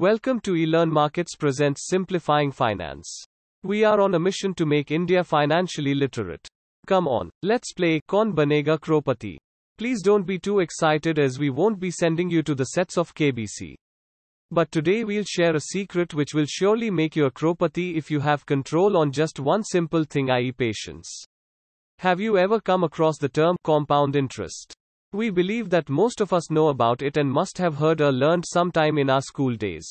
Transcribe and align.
Welcome 0.00 0.40
to 0.44 0.52
eLearn 0.52 0.90
Markets 0.90 1.36
presents 1.36 1.86
Simplifying 1.86 2.52
Finance. 2.52 3.22
We 3.62 3.84
are 3.84 4.00
on 4.00 4.14
a 4.14 4.18
mission 4.18 4.54
to 4.54 4.64
make 4.64 4.90
India 4.90 5.22
financially 5.22 5.94
literate. 5.94 6.48
Come 6.86 7.06
on, 7.06 7.28
let's 7.42 7.74
play 7.74 8.00
Kaun 8.08 8.32
Banega 8.32 8.78
Crorepati. 8.78 9.36
Please 9.76 10.00
don't 10.00 10.26
be 10.26 10.38
too 10.38 10.60
excited 10.60 11.18
as 11.18 11.38
we 11.38 11.50
won't 11.50 11.78
be 11.78 11.90
sending 11.90 12.30
you 12.30 12.42
to 12.44 12.54
the 12.54 12.64
sets 12.64 12.96
of 12.96 13.14
KBC. 13.14 13.74
But 14.50 14.72
today 14.72 15.04
we'll 15.04 15.24
share 15.24 15.54
a 15.54 15.60
secret 15.60 16.14
which 16.14 16.32
will 16.32 16.46
surely 16.48 16.90
make 16.90 17.14
you 17.14 17.26
a 17.26 17.30
Crorepati 17.30 17.98
if 17.98 18.10
you 18.10 18.20
have 18.20 18.46
control 18.46 18.96
on 18.96 19.12
just 19.12 19.38
one 19.38 19.62
simple 19.62 20.04
thing 20.04 20.30
i.e. 20.30 20.50
patience. 20.52 21.26
Have 21.98 22.20
you 22.20 22.38
ever 22.38 22.58
come 22.58 22.84
across 22.84 23.18
the 23.18 23.28
term 23.28 23.54
compound 23.64 24.16
interest? 24.16 24.74
We 25.12 25.30
believe 25.30 25.70
that 25.70 25.88
most 25.88 26.20
of 26.20 26.32
us 26.32 26.50
know 26.50 26.68
about 26.68 27.02
it 27.02 27.16
and 27.16 27.30
must 27.30 27.58
have 27.58 27.76
heard 27.76 28.00
or 28.00 28.12
learned 28.12 28.44
sometime 28.46 28.96
in 28.96 29.10
our 29.10 29.20
school 29.20 29.56
days. 29.56 29.88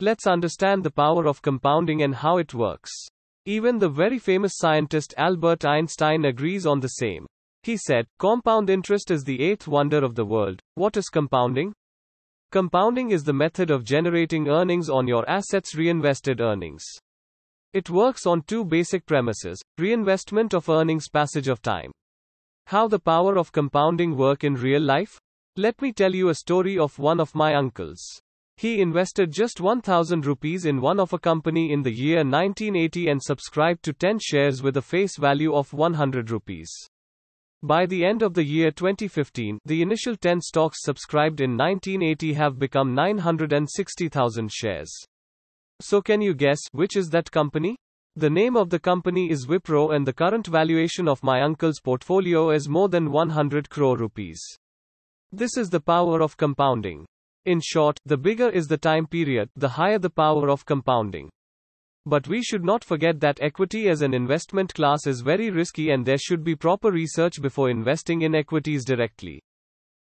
Let's 0.00 0.26
understand 0.26 0.82
the 0.82 0.90
power 0.90 1.26
of 1.26 1.40
compounding 1.40 2.02
and 2.02 2.16
how 2.16 2.38
it 2.38 2.52
works. 2.52 2.90
Even 3.46 3.78
the 3.78 3.88
very 3.88 4.18
famous 4.18 4.54
scientist 4.56 5.14
Albert 5.16 5.64
Einstein 5.64 6.24
agrees 6.24 6.66
on 6.66 6.80
the 6.80 6.88
same. 6.88 7.26
He 7.62 7.76
said, 7.76 8.06
Compound 8.18 8.70
interest 8.70 9.12
is 9.12 9.22
the 9.22 9.40
eighth 9.40 9.68
wonder 9.68 10.04
of 10.04 10.16
the 10.16 10.24
world. 10.24 10.60
What 10.74 10.96
is 10.96 11.08
compounding? 11.08 11.72
Compounding 12.50 13.12
is 13.12 13.22
the 13.22 13.32
method 13.32 13.70
of 13.70 13.84
generating 13.84 14.48
earnings 14.48 14.90
on 14.90 15.06
your 15.06 15.28
assets' 15.30 15.74
reinvested 15.74 16.40
earnings. 16.40 16.84
It 17.72 17.88
works 17.88 18.26
on 18.26 18.42
two 18.42 18.64
basic 18.64 19.06
premises 19.06 19.62
reinvestment 19.78 20.54
of 20.54 20.68
earnings, 20.68 21.08
passage 21.08 21.48
of 21.48 21.62
time. 21.62 21.92
How 22.66 22.88
the 22.88 22.98
power 22.98 23.36
of 23.36 23.52
compounding 23.52 24.16
work 24.16 24.42
in 24.42 24.54
real 24.54 24.80
life? 24.80 25.20
Let 25.56 25.80
me 25.82 25.92
tell 25.92 26.14
you 26.14 26.30
a 26.30 26.34
story 26.34 26.78
of 26.78 26.98
one 26.98 27.20
of 27.20 27.34
my 27.34 27.54
uncles. 27.54 28.00
He 28.56 28.80
invested 28.80 29.32
just 29.32 29.60
1000 29.60 30.24
rupees 30.24 30.64
in 30.64 30.80
one 30.80 30.98
of 30.98 31.12
a 31.12 31.18
company 31.18 31.72
in 31.72 31.82
the 31.82 31.92
year 31.92 32.18
1980 32.18 33.08
and 33.08 33.22
subscribed 33.22 33.82
to 33.84 33.92
10 33.92 34.18
shares 34.18 34.62
with 34.62 34.76
a 34.76 34.82
face 34.82 35.16
value 35.18 35.54
of 35.54 35.72
100 35.72 36.30
rupees. 36.30 36.72
By 37.62 37.84
the 37.84 38.04
end 38.04 38.22
of 38.22 38.34
the 38.34 38.44
year 38.44 38.70
2015, 38.70 39.58
the 39.64 39.82
initial 39.82 40.16
10 40.16 40.40
stocks 40.40 40.78
subscribed 40.82 41.40
in 41.40 41.56
1980 41.56 42.32
have 42.34 42.58
become 42.58 42.94
960,000 42.94 44.50
shares. 44.52 44.92
So 45.80 46.00
can 46.00 46.22
you 46.22 46.34
guess 46.34 46.60
which 46.72 46.96
is 46.96 47.10
that 47.10 47.30
company? 47.30 47.76
The 48.16 48.30
name 48.30 48.56
of 48.56 48.70
the 48.70 48.78
company 48.78 49.28
is 49.28 49.48
Wipro 49.48 49.92
and 49.92 50.06
the 50.06 50.12
current 50.12 50.46
valuation 50.46 51.08
of 51.08 51.24
my 51.24 51.42
uncle's 51.42 51.80
portfolio 51.80 52.50
is 52.50 52.68
more 52.68 52.88
than 52.88 53.10
100 53.10 53.68
crore 53.68 53.96
rupees. 53.96 54.40
This 55.32 55.56
is 55.56 55.68
the 55.68 55.80
power 55.80 56.22
of 56.22 56.36
compounding. 56.36 57.06
In 57.44 57.60
short, 57.60 57.98
the 58.06 58.16
bigger 58.16 58.48
is 58.48 58.68
the 58.68 58.78
time 58.78 59.08
period, 59.08 59.50
the 59.56 59.70
higher 59.70 59.98
the 59.98 60.10
power 60.10 60.48
of 60.48 60.64
compounding. 60.64 61.28
But 62.06 62.28
we 62.28 62.40
should 62.40 62.62
not 62.62 62.84
forget 62.84 63.18
that 63.18 63.42
equity 63.42 63.88
as 63.88 64.00
an 64.00 64.14
investment 64.14 64.72
class 64.74 65.08
is 65.08 65.20
very 65.20 65.50
risky 65.50 65.90
and 65.90 66.06
there 66.06 66.16
should 66.16 66.44
be 66.44 66.54
proper 66.54 66.92
research 66.92 67.42
before 67.42 67.68
investing 67.68 68.22
in 68.22 68.36
equities 68.36 68.84
directly. 68.84 69.42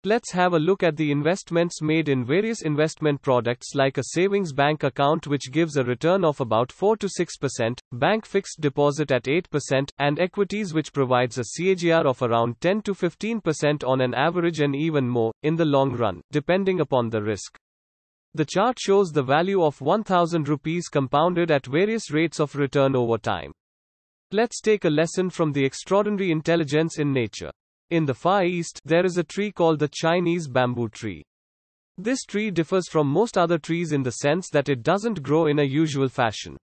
Let's 0.06 0.34
have 0.34 0.52
a 0.52 0.60
look 0.60 0.84
at 0.84 0.98
the 0.98 1.12
investments 1.12 1.82
made 1.82 2.10
in 2.10 2.26
various 2.26 2.64
investment 2.64 3.22
products 3.22 3.74
like 3.74 3.98
a 3.98 4.04
savings 4.12 4.52
bank 4.52 4.84
account 4.84 5.28
which 5.28 5.50
gives 5.50 5.78
a 5.78 5.84
return 5.86 6.26
of 6.26 6.42
about 6.42 6.74
4 6.74 6.98
to 6.98 7.08
6%, 7.08 7.80
bank 7.94 8.26
fixed 8.26 8.60
deposit 8.60 9.14
at 9.14 9.24
8%, 9.24 9.90
and 10.00 10.20
equities 10.20 10.74
which 10.74 10.92
provides 10.92 11.38
a 11.38 11.44
CAGR 11.44 12.06
of 12.06 12.22
around 12.22 12.60
10 12.60 12.82
to 12.82 12.94
15% 12.94 13.88
on 13.88 14.02
an 14.02 14.14
average 14.14 14.60
and 14.60 14.76
even 14.76 15.08
more, 15.08 15.32
in 15.42 15.56
the 15.56 15.64
long 15.64 15.96
run, 15.96 16.22
depending 16.34 16.82
upon 16.82 17.10
the 17.10 17.24
risk. 17.24 17.58
The 18.34 18.44
chart 18.44 18.78
shows 18.78 19.12
the 19.12 19.24
value 19.24 19.64
of 19.64 19.80
1000 19.80 20.50
rupees 20.50 20.90
compounded 20.90 21.50
at 21.50 21.66
various 21.66 22.12
rates 22.12 22.42
of 22.42 22.56
return 22.56 22.94
over 22.94 23.18
time. 23.18 23.54
Let's 24.34 24.60
take 24.60 24.84
a 24.84 24.90
lesson 24.90 25.30
from 25.30 25.54
the 25.54 25.64
extraordinary 25.64 26.30
intelligence 26.30 27.00
in 27.00 27.14
nature. 27.14 27.52
In 27.90 28.06
the 28.06 28.14
Far 28.14 28.46
East, 28.46 28.80
there 28.86 29.06
is 29.06 29.18
a 29.18 29.24
tree 29.24 29.52
called 29.52 29.80
the 29.80 29.90
Chinese 29.92 30.48
bamboo 30.48 30.90
tree. 30.90 31.24
This 31.98 32.24
tree 32.24 32.50
differs 32.50 32.90
from 32.90 33.08
most 33.08 33.38
other 33.38 33.60
trees 33.60 33.92
in 33.92 34.02
the 34.02 34.12
sense 34.12 34.50
that 34.50 34.68
it 34.68 34.82
doesn't 34.82 35.22
grow 35.22 35.46
in 35.46 35.60
a 35.60 35.64
usual 35.64 36.10
fashion. 36.10 36.58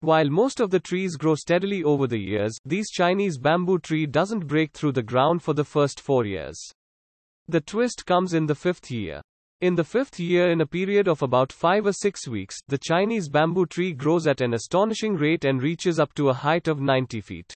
While 0.00 0.30
most 0.30 0.60
of 0.60 0.70
the 0.70 0.80
trees 0.80 1.16
grow 1.16 1.34
steadily 1.34 1.82
over 1.82 2.06
the 2.06 2.18
years, 2.18 2.56
these 2.64 2.90
Chinese 2.90 3.38
bamboo 3.38 3.78
tree 3.78 4.06
doesn't 4.06 4.46
break 4.46 4.72
through 4.72 4.92
the 4.92 5.02
ground 5.02 5.42
for 5.42 5.54
the 5.54 5.64
first 5.64 6.00
four 6.00 6.24
years. 6.24 6.58
The 7.48 7.60
twist 7.60 8.06
comes 8.06 8.32
in 8.32 8.46
the 8.46 8.54
fifth 8.54 8.90
year. 8.90 9.20
In 9.60 9.74
the 9.74 9.84
fifth 9.84 10.18
year, 10.20 10.50
in 10.50 10.60
a 10.60 10.66
period 10.66 11.08
of 11.08 11.22
about 11.22 11.52
five 11.52 11.86
or 11.86 11.92
six 11.92 12.28
weeks, 12.28 12.56
the 12.68 12.78
Chinese 12.78 13.28
bamboo 13.28 13.66
tree 13.66 13.92
grows 13.92 14.26
at 14.26 14.40
an 14.40 14.54
astonishing 14.54 15.14
rate 15.14 15.44
and 15.44 15.62
reaches 15.62 15.98
up 15.98 16.14
to 16.14 16.28
a 16.28 16.34
height 16.34 16.68
of 16.68 16.80
90 16.80 17.20
feet. 17.20 17.54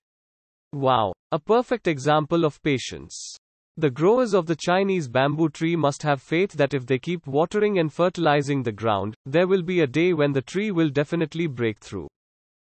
Wow. 0.72 1.12
A 1.32 1.38
perfect 1.38 1.86
example 1.86 2.44
of 2.44 2.62
patience. 2.62 3.36
The 3.78 3.90
growers 3.90 4.34
of 4.34 4.46
the 4.46 4.56
Chinese 4.56 5.08
bamboo 5.08 5.50
tree 5.50 5.76
must 5.76 6.02
have 6.02 6.20
faith 6.20 6.52
that 6.54 6.74
if 6.74 6.84
they 6.84 6.98
keep 6.98 7.26
watering 7.26 7.78
and 7.78 7.92
fertilizing 7.92 8.62
the 8.62 8.72
ground, 8.72 9.14
there 9.24 9.46
will 9.46 9.62
be 9.62 9.80
a 9.80 9.86
day 9.86 10.12
when 10.12 10.32
the 10.32 10.42
tree 10.42 10.70
will 10.70 10.90
definitely 10.90 11.46
break 11.46 11.78
through. 11.78 12.08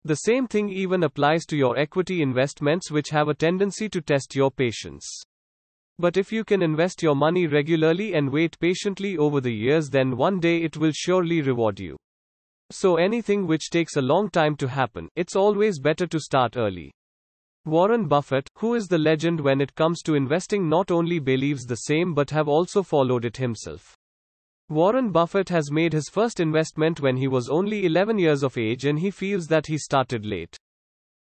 The 0.04 0.16
same 0.16 0.48
thing 0.48 0.70
even 0.70 1.04
applies 1.04 1.46
to 1.46 1.58
your 1.58 1.78
equity 1.78 2.22
investments, 2.22 2.92
which 2.92 3.10
have 3.10 3.28
a 3.28 3.34
tendency 3.34 3.90
to 3.90 4.02
test 4.02 4.36
your 4.36 4.52
patience. 4.52 5.08
But 5.98 6.16
if 6.16 6.32
you 6.32 6.44
can 6.44 6.62
invest 6.62 7.02
your 7.02 7.16
money 7.16 7.48
regularly 7.48 8.14
and 8.14 8.32
wait 8.32 8.60
patiently 8.60 9.18
over 9.18 9.42
the 9.42 9.54
years, 9.54 9.90
then 9.90 10.16
one 10.16 10.40
day 10.40 10.62
it 10.62 10.78
will 10.78 10.92
surely 10.94 11.42
reward 11.42 11.80
you. 11.80 11.98
So, 12.72 12.98
anything 12.98 13.48
which 13.48 13.70
takes 13.70 13.96
a 13.96 14.02
long 14.02 14.30
time 14.30 14.56
to 14.58 14.68
happen, 14.68 15.10
it's 15.16 15.36
always 15.36 15.80
better 15.80 16.08
to 16.08 16.20
start 16.20 16.56
early. 16.56 16.92
Warren 17.70 18.08
Buffett, 18.08 18.50
who 18.58 18.74
is 18.74 18.88
the 18.88 18.98
legend 18.98 19.40
when 19.40 19.62
it 19.62 19.76
comes 19.76 20.02
to 20.02 20.16
investing, 20.16 20.68
not 20.68 20.90
only 20.90 21.20
believes 21.20 21.66
the 21.66 21.76
same 21.76 22.16
but 22.16 22.32
have 22.32 22.48
also 22.48 22.82
followed 22.82 23.26
it 23.26 23.38
himself. 23.38 23.96
Warren 24.70 25.12
Buffett 25.12 25.50
has 25.50 25.72
made 25.72 25.94
his 25.94 26.10
first 26.10 26.40
investment 26.40 27.00
when 27.00 27.16
he 27.16 27.28
was 27.28 27.48
only 27.48 27.86
11 27.86 28.18
years 28.18 28.42
of 28.42 28.58
age 28.58 28.86
and 28.86 28.98
he 28.98 29.12
feels 29.12 29.46
that 29.48 29.68
he 29.68 29.78
started 29.78 30.26
late. 30.26 30.58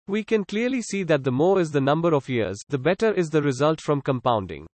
We 0.07 0.23
can 0.23 0.45
clearly 0.45 0.81
see 0.81 1.03
that 1.03 1.25
the 1.25 1.33
more 1.33 1.59
is 1.59 1.71
the 1.71 1.81
number 1.81 2.13
of 2.13 2.29
years, 2.29 2.61
the 2.69 2.77
better 2.77 3.11
is 3.13 3.29
the 3.29 3.41
result 3.41 3.81
from 3.81 4.01
compounding. 4.01 4.67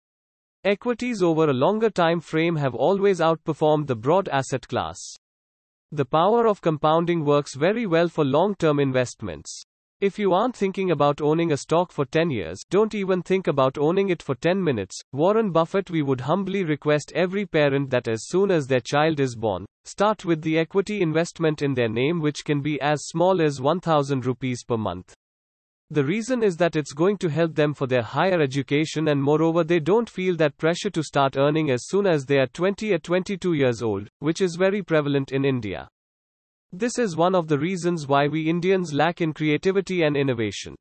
Equities 0.64 1.22
over 1.22 1.50
a 1.50 1.54
longer 1.54 1.88
time 1.88 2.18
frame 2.20 2.56
have 2.56 2.74
always 2.74 3.20
outperformed 3.20 3.86
the 3.86 3.94
broad 3.94 4.28
asset 4.28 4.66
class. 4.66 4.98
The 5.92 6.04
power 6.04 6.48
of 6.48 6.60
compounding 6.60 7.24
works 7.24 7.54
very 7.54 7.86
well 7.86 8.08
for 8.08 8.24
long 8.24 8.56
term 8.56 8.80
investments. 8.80 9.62
If 10.00 10.18
you 10.18 10.32
aren't 10.32 10.56
thinking 10.56 10.92
about 10.92 11.20
owning 11.20 11.52
a 11.52 11.58
stock 11.58 11.92
for 11.92 12.06
10 12.06 12.30
years, 12.30 12.64
don't 12.70 12.94
even 12.94 13.20
think 13.20 13.46
about 13.46 13.76
owning 13.76 14.08
it 14.08 14.22
for 14.22 14.34
10 14.34 14.64
minutes. 14.64 14.98
Warren 15.12 15.52
Buffett, 15.52 15.90
we 15.90 16.00
would 16.00 16.22
humbly 16.22 16.64
request 16.64 17.12
every 17.14 17.44
parent 17.44 17.90
that 17.90 18.08
as 18.08 18.26
soon 18.26 18.50
as 18.50 18.66
their 18.66 18.80
child 18.80 19.20
is 19.20 19.36
born, 19.36 19.66
start 19.84 20.24
with 20.24 20.40
the 20.40 20.58
equity 20.58 21.02
investment 21.02 21.60
in 21.60 21.74
their 21.74 21.90
name, 21.90 22.18
which 22.18 22.46
can 22.46 22.62
be 22.62 22.80
as 22.80 23.08
small 23.08 23.42
as 23.42 23.60
1000 23.60 24.24
rupees 24.24 24.64
per 24.64 24.78
month. 24.78 25.12
The 25.90 26.04
reason 26.04 26.42
is 26.42 26.56
that 26.56 26.76
it's 26.76 26.94
going 26.94 27.18
to 27.18 27.28
help 27.28 27.54
them 27.54 27.74
for 27.74 27.86
their 27.86 28.00
higher 28.00 28.40
education, 28.40 29.08
and 29.08 29.22
moreover, 29.22 29.64
they 29.64 29.80
don't 29.80 30.08
feel 30.08 30.34
that 30.36 30.56
pressure 30.56 30.88
to 30.88 31.02
start 31.02 31.36
earning 31.36 31.70
as 31.70 31.88
soon 31.88 32.06
as 32.06 32.24
they 32.24 32.38
are 32.38 32.46
20 32.46 32.94
or 32.94 32.98
22 33.00 33.52
years 33.52 33.82
old, 33.82 34.08
which 34.20 34.40
is 34.40 34.56
very 34.56 34.82
prevalent 34.82 35.30
in 35.30 35.44
India. 35.44 35.90
This 36.72 37.00
is 37.00 37.16
one 37.16 37.34
of 37.34 37.48
the 37.48 37.58
reasons 37.58 38.06
why 38.06 38.28
we 38.28 38.48
Indians 38.48 38.92
lack 38.92 39.20
in 39.20 39.32
creativity 39.32 40.04
and 40.04 40.16
innovation. 40.16 40.76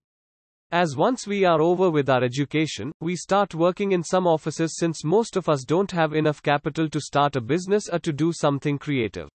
As 0.70 0.96
once 0.96 1.26
we 1.26 1.46
are 1.46 1.60
over 1.60 1.90
with 1.90 2.12
our 2.12 2.24
education, 2.24 2.92
we 3.02 3.16
start 3.16 3.56
working 3.56 3.92
in 3.92 4.04
some 4.04 4.28
offices 4.28 4.78
since 4.78 5.04
most 5.04 5.36
of 5.36 5.50
us 5.50 5.64
don't 5.64 5.90
have 5.90 6.14
enough 6.14 6.44
capital 6.44 6.88
to 6.90 7.02
start 7.02 7.36
a 7.36 7.42
business 7.42 7.90
or 7.90 7.98
to 8.00 8.14
do 8.14 8.32
something 8.32 8.78
creative. 8.78 9.30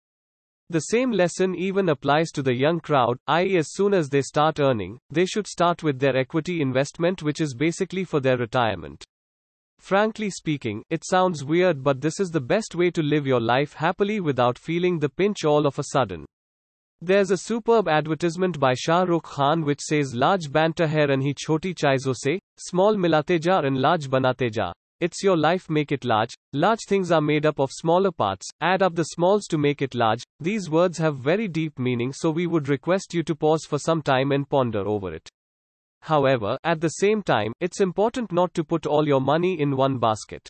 The 0.70 0.82
same 0.82 1.12
lesson 1.12 1.56
even 1.56 1.90
applies 1.90 2.30
to 2.34 2.44
the 2.44 2.54
young 2.54 2.80
crowd, 2.80 3.18
i.e., 3.30 3.58
as 3.58 3.74
soon 3.74 3.96
as 3.96 4.08
they 4.08 4.22
start 4.22 4.60
earning, 4.60 5.00
they 5.10 5.26
should 5.26 5.48
start 5.48 5.82
with 5.82 5.98
their 5.98 6.16
equity 6.16 6.62
investment, 6.62 7.24
which 7.24 7.42
is 7.42 7.56
basically 7.56 8.04
for 8.04 8.20
their 8.20 8.38
retirement. 8.38 9.04
Frankly 9.80 10.30
speaking, 10.30 10.84
it 10.92 11.04
sounds 11.04 11.44
weird, 11.44 11.84
but 11.84 12.00
this 12.00 12.20
is 12.20 12.30
the 12.30 12.40
best 12.40 12.76
way 12.76 12.92
to 12.92 13.02
live 13.02 13.26
your 13.26 13.42
life 13.42 13.74
happily 13.74 14.20
without 14.20 14.60
feeling 14.60 15.00
the 15.00 15.10
pinch 15.10 15.44
all 15.44 15.66
of 15.66 15.80
a 15.80 15.86
sudden. 15.86 16.28
There's 17.06 17.32
a 17.32 17.38
superb 17.38 17.90
advertisement 17.90 18.58
by 18.58 18.76
Shah 18.76 19.04
Rukh 19.04 19.24
Khan 19.24 19.66
which 19.66 19.82
says 19.82 20.16
large 20.16 20.50
banter 20.50 20.88
hai 20.88 21.12
and 21.12 21.22
he 21.22 21.34
choti 21.34 21.74
chaizo 21.74 22.16
se, 22.16 22.40
small 22.58 22.96
milate 22.96 23.44
ja 23.44 23.60
and 23.60 23.78
large 23.78 24.10
banate 24.10 24.56
ja. 24.56 24.72
It's 25.02 25.22
your 25.22 25.36
life 25.36 25.70
make 25.70 25.92
it 25.92 26.06
large. 26.06 26.34
Large 26.54 26.86
things 26.88 27.12
are 27.12 27.20
made 27.20 27.46
up 27.46 27.60
of 27.60 27.74
smaller 27.74 28.10
parts. 28.10 28.48
Add 28.62 28.82
up 28.82 28.96
the 28.96 29.04
smalls 29.04 29.48
to 29.48 29.58
make 29.58 29.82
it 29.82 29.96
large. 29.96 30.24
These 30.40 30.70
words 30.70 30.98
have 31.00 31.18
very 31.18 31.50
deep 31.50 31.78
meaning 31.78 32.14
so 32.14 32.32
we 32.32 32.48
would 32.48 32.70
request 32.70 33.14
you 33.14 33.22
to 33.24 33.36
pause 33.36 33.66
for 33.66 33.80
some 33.80 34.02
time 34.02 34.32
and 34.32 34.48
ponder 34.48 34.88
over 34.88 35.14
it. 35.14 35.28
However, 36.04 36.58
at 36.64 36.80
the 36.80 36.88
same 37.02 37.22
time, 37.22 37.52
it's 37.60 37.82
important 37.82 38.32
not 38.32 38.54
to 38.54 38.64
put 38.64 38.86
all 38.86 39.06
your 39.06 39.20
money 39.20 39.60
in 39.60 39.76
one 39.76 40.00
basket. 40.00 40.48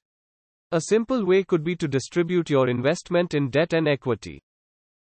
A 0.72 0.82
simple 0.82 1.26
way 1.26 1.44
could 1.44 1.64
be 1.64 1.76
to 1.78 1.88
distribute 1.88 2.52
your 2.52 2.70
investment 2.70 3.34
in 3.34 3.50
debt 3.50 3.74
and 3.74 3.88
equity. 3.88 4.40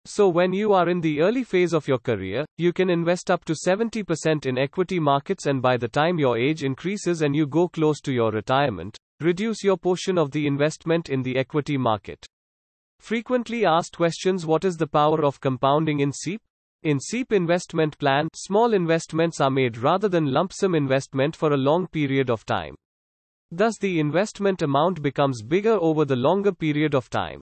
So 0.07 0.29
when 0.29 0.53
you 0.53 0.71
are 0.73 0.87
in 0.87 1.01
the 1.01 1.21
early 1.21 1.43
phase 1.43 1.73
of 1.73 1.87
your 1.87 1.97
career, 1.97 2.45
you 2.57 2.71
can 2.73 2.91
invest 2.91 3.31
up 3.31 3.43
to 3.45 3.53
70% 3.53 4.45
in 4.45 4.55
equity 4.55 4.99
markets 4.99 5.47
and 5.47 5.63
by 5.63 5.77
the 5.77 5.87
time 5.87 6.19
your 6.19 6.37
age 6.37 6.63
increases 6.63 7.23
and 7.23 7.35
you 7.35 7.47
go 7.47 7.67
close 7.67 7.99
to 8.01 8.13
your 8.13 8.31
retirement, 8.31 8.99
reduce 9.19 9.63
your 9.63 9.77
portion 9.77 10.19
of 10.19 10.29
the 10.29 10.45
investment 10.45 11.09
in 11.09 11.23
the 11.23 11.35
equity 11.37 11.75
market. 11.75 12.23
Frequently 12.99 13.65
asked 13.65 13.97
questions 13.97 14.45
What 14.45 14.63
is 14.63 14.77
the 14.77 14.85
power 14.85 15.25
of 15.25 15.41
compounding 15.41 16.01
in 16.01 16.11
SIP? 16.11 16.41
In 16.83 16.99
SIP 16.99 17.33
investment 17.33 17.97
plan, 17.97 18.27
small 18.35 18.73
investments 18.73 19.41
are 19.41 19.49
made 19.49 19.75
rather 19.77 20.07
than 20.07 20.31
lump 20.31 20.53
sum 20.53 20.75
investment 20.75 21.35
for 21.35 21.53
a 21.53 21.57
long 21.57 21.87
period 21.87 22.29
of 22.29 22.45
time. 22.45 22.75
Thus 23.49 23.79
the 23.79 23.99
investment 23.99 24.61
amount 24.61 25.01
becomes 25.01 25.41
bigger 25.41 25.79
over 25.81 26.05
the 26.05 26.15
longer 26.15 26.51
period 26.51 26.93
of 26.93 27.09
time. 27.09 27.41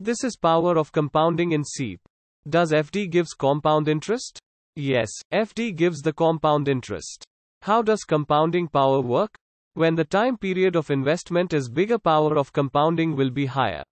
This 0.00 0.22
is 0.22 0.36
power 0.36 0.78
of 0.78 0.92
compounding 0.92 1.50
in 1.50 1.64
SIP. 1.64 1.98
Does 2.48 2.70
FD 2.70 3.10
gives 3.10 3.32
compound 3.32 3.88
interest? 3.88 4.38
Yes, 4.76 5.08
FD 5.34 5.74
gives 5.74 6.02
the 6.02 6.12
compound 6.12 6.68
interest. 6.68 7.24
How 7.62 7.82
does 7.82 8.04
compounding 8.04 8.68
power 8.68 9.00
work? 9.00 9.34
When 9.74 9.96
the 9.96 10.04
time 10.04 10.38
period 10.38 10.76
of 10.76 10.92
investment 10.92 11.52
is 11.52 11.68
bigger 11.68 11.98
power 11.98 12.38
of 12.38 12.52
compounding 12.52 13.16
will 13.16 13.30
be 13.30 13.46
higher. 13.46 13.82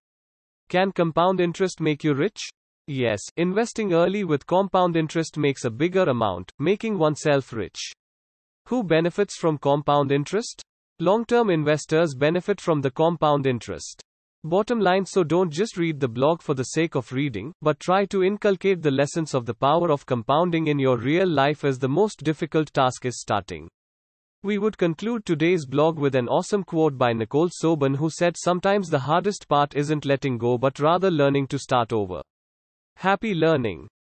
Can 0.68 0.92
compound 0.92 1.40
interest 1.40 1.80
make 1.80 2.04
you 2.04 2.14
rich? 2.14 2.40
Yes, 2.86 3.20
investing 3.36 3.92
early 3.92 4.22
with 4.22 4.46
compound 4.46 4.96
interest 4.96 5.36
makes 5.36 5.64
a 5.64 5.70
bigger 5.70 6.04
amount, 6.04 6.52
making 6.60 6.98
oneself 6.98 7.52
rich. 7.52 7.90
Who 8.68 8.84
benefits 8.84 9.36
from 9.38 9.58
compound 9.58 10.12
interest? 10.12 10.62
Long-term 11.00 11.50
investors 11.50 12.14
benefit 12.14 12.60
from 12.60 12.80
the 12.80 12.92
compound 12.92 13.44
interest. 13.44 14.02
Bottom 14.48 14.78
line 14.78 15.04
so 15.04 15.24
don't 15.24 15.52
just 15.52 15.76
read 15.76 15.98
the 15.98 16.06
blog 16.06 16.40
for 16.40 16.54
the 16.54 16.66
sake 16.66 16.94
of 16.94 17.10
reading, 17.10 17.52
but 17.62 17.80
try 17.80 18.04
to 18.04 18.22
inculcate 18.22 18.80
the 18.80 18.92
lessons 18.92 19.34
of 19.34 19.44
the 19.44 19.54
power 19.54 19.90
of 19.90 20.06
compounding 20.06 20.68
in 20.68 20.78
your 20.78 20.98
real 20.98 21.26
life 21.26 21.64
as 21.64 21.80
the 21.80 21.88
most 21.88 22.22
difficult 22.22 22.72
task 22.72 23.04
is 23.04 23.20
starting. 23.20 23.68
We 24.44 24.58
would 24.58 24.78
conclude 24.78 25.26
today's 25.26 25.66
blog 25.66 25.98
with 25.98 26.14
an 26.14 26.28
awesome 26.28 26.62
quote 26.62 26.96
by 26.96 27.12
Nicole 27.12 27.48
Sobon 27.48 27.96
who 27.96 28.08
said 28.08 28.36
sometimes 28.36 28.88
the 28.88 29.00
hardest 29.00 29.48
part 29.48 29.74
isn't 29.74 30.04
letting 30.04 30.38
go 30.38 30.56
but 30.58 30.78
rather 30.78 31.10
learning 31.10 31.48
to 31.48 31.58
start 31.58 31.92
over. 31.92 32.22
Happy 32.94 33.34
learning. 33.34 33.88